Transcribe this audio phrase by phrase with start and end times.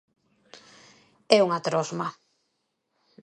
[1.37, 2.07] É unha trosma.